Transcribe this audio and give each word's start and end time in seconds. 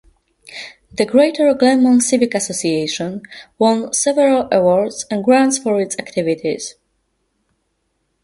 The 0.91 1.05
Greater 1.05 1.53
Glenmont 1.53 2.01
Civic 2.01 2.33
Association 2.33 3.21
won 3.59 3.93
several 3.93 4.47
awards 4.51 5.05
and 5.11 5.23
grants 5.23 5.59
for 5.59 5.79
its 5.79 5.95
activities. 5.99 6.73